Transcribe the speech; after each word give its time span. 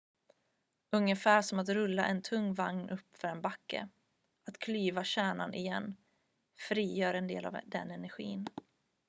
ungefär 0.91 1.41
som 1.41 1.59
att 1.59 1.69
rulla 1.69 2.05
en 2.07 2.21
tung 2.21 2.53
vagn 2.53 2.89
uppför 2.89 3.27
en 3.27 3.41
backe 3.41 3.89
att 4.47 4.59
klyva 4.59 5.03
kärnan 5.03 5.53
igen 5.53 5.97
frigör 6.69 7.13
en 7.13 7.27
del 7.27 7.45
av 7.45 7.57
den 7.65 7.91
energin 7.91 8.47